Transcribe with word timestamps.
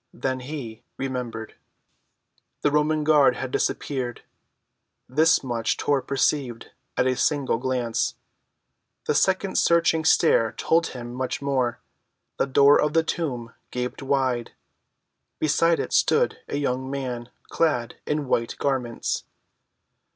Then 0.15 0.39
he 0.39 0.81
remembered. 0.97 1.53
The 2.63 2.71
Roman 2.71 3.03
guard 3.03 3.35
had 3.35 3.51
disappeared; 3.51 4.23
this 5.07 5.43
much 5.43 5.77
Tor 5.77 6.01
perceived 6.01 6.71
at 6.97 7.05
a 7.05 7.15
single 7.15 7.59
glance. 7.59 8.15
A 9.07 9.13
second 9.13 9.59
searching 9.59 10.03
stare 10.03 10.53
told 10.53 10.87
him 10.87 11.13
much 11.13 11.39
more: 11.39 11.81
the 12.37 12.47
door 12.47 12.81
of 12.81 12.93
the 12.93 13.03
tomb 13.03 13.53
gaped 13.69 14.01
wide, 14.01 14.53
beside 15.37 15.79
it 15.79 15.93
stood 15.93 16.39
a 16.47 16.57
young 16.57 16.89
man 16.89 17.29
clad 17.51 17.97
in 18.07 18.27
white 18.27 18.55
garments. 18.57 19.25